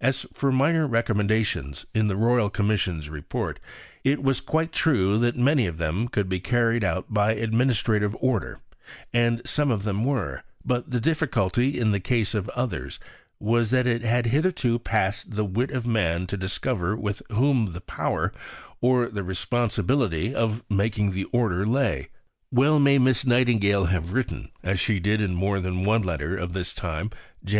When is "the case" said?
11.90-12.34